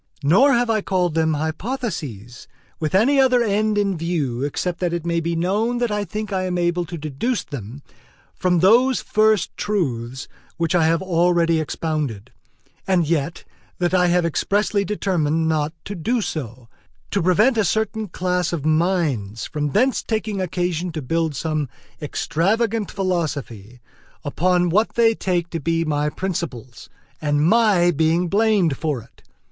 Nor 0.23 0.53
have 0.53 0.67
I 0.67 0.81
called 0.81 1.13
them 1.13 1.35
hypotheses 1.35 2.47
with 2.79 2.95
any 2.95 3.19
other 3.19 3.43
end 3.43 3.77
in 3.77 3.95
view 3.95 4.41
except 4.43 4.79
that 4.79 4.93
it 4.93 5.05
may 5.05 5.19
be 5.19 5.35
known 5.35 5.77
that 5.77 5.91
I 5.91 6.05
think 6.05 6.33
I 6.33 6.45
am 6.45 6.57
able 6.57 6.85
to 6.85 6.97
deduce 6.97 7.43
them 7.43 7.83
from 8.33 8.61
those 8.61 8.99
first 8.99 9.55
truths 9.57 10.27
which 10.57 10.73
I 10.73 10.85
have 10.87 11.03
already 11.03 11.59
expounded; 11.59 12.31
and 12.87 13.07
yet 13.07 13.43
that 13.77 13.93
I 13.93 14.07
have 14.07 14.25
expressly 14.25 14.83
determined 14.83 15.47
not 15.47 15.71
to 15.85 15.93
do 15.93 16.19
so, 16.19 16.67
to 17.11 17.21
prevent 17.21 17.55
a 17.55 17.63
certain 17.63 18.07
class 18.07 18.51
of 18.51 18.65
minds 18.65 19.45
from 19.45 19.69
thence 19.69 20.01
taking 20.01 20.41
occasion 20.41 20.91
to 20.93 21.03
build 21.03 21.35
some 21.35 21.69
extravagant 22.01 22.89
philosophy 22.89 23.81
upon 24.25 24.69
what 24.69 24.95
they 24.95 25.09
may 25.09 25.13
take 25.13 25.51
to 25.51 25.59
be 25.59 25.85
my 25.85 26.09
principles, 26.09 26.89
and 27.21 27.45
my 27.47 27.91
being 27.91 28.29
blamed 28.29 28.77
for 28.79 29.03
it. 29.03 29.21